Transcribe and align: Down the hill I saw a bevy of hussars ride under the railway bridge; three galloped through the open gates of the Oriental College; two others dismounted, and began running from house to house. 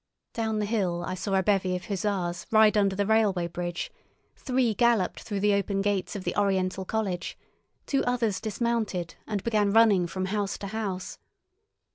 Down 0.33 0.57
the 0.57 0.65
hill 0.65 1.03
I 1.05 1.13
saw 1.13 1.35
a 1.35 1.43
bevy 1.43 1.75
of 1.75 1.85
hussars 1.85 2.47
ride 2.49 2.75
under 2.75 2.95
the 2.95 3.05
railway 3.05 3.45
bridge; 3.45 3.91
three 4.35 4.73
galloped 4.73 5.21
through 5.21 5.41
the 5.41 5.53
open 5.53 5.79
gates 5.83 6.15
of 6.15 6.23
the 6.23 6.35
Oriental 6.35 6.85
College; 6.85 7.37
two 7.85 8.03
others 8.05 8.41
dismounted, 8.41 9.13
and 9.27 9.43
began 9.43 9.71
running 9.71 10.07
from 10.07 10.25
house 10.25 10.57
to 10.57 10.67
house. 10.69 11.19